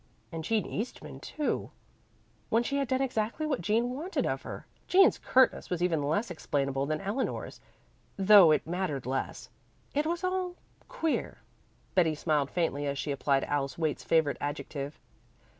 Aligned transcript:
And 0.31 0.43
Jean 0.43 0.65
Eastman, 0.65 1.19
too, 1.19 1.69
when 2.49 2.63
she 2.63 2.77
had 2.77 2.87
done 2.87 3.03
exactly 3.03 3.45
what 3.45 3.61
Jean 3.61 3.91
wanted 3.91 4.25
of 4.25 4.41
her. 4.41 4.65
Jean's 4.87 5.19
curtness 5.19 5.69
was 5.69 5.83
even 5.83 6.01
less 6.01 6.31
explainable 6.31 6.87
than 6.87 7.01
Eleanor's, 7.01 7.61
though 8.17 8.49
it 8.49 8.65
mattered 8.65 9.05
less. 9.05 9.47
It 9.93 10.07
was 10.07 10.23
all 10.23 10.55
queer. 10.89 11.43
Betty 11.93 12.15
smiled 12.15 12.49
faintly 12.49 12.87
as 12.87 12.97
she 12.97 13.11
applied 13.11 13.43
Alice 13.43 13.77
Waite's 13.77 14.03
favorite 14.03 14.37
adjective. 14.41 14.99